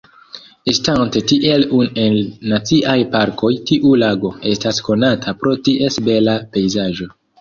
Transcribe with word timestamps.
Estante 0.71 1.21
tiel 1.31 1.65
unu 1.79 2.05
en 2.05 2.15
naciaj 2.53 2.97
parkoj, 3.11 3.51
tiu 3.73 3.91
lago 4.05 4.33
estas 4.53 4.81
konata 4.89 5.35
pro 5.43 5.55
ties 5.69 6.01
bela 6.09 6.37
pejzaĝo. 6.57 7.13